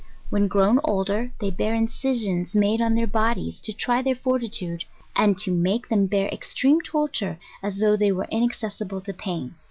[0.31, 4.83] When grown older they bear in cisions made on their bodies to try their fortitude,
[5.15, 9.53] and to make them bear extreme torture as tho' they were inaccessi ble to pain.